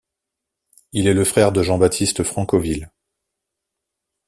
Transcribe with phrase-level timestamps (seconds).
[0.93, 2.89] Il est le frère de Jean-Baptiste Francoville.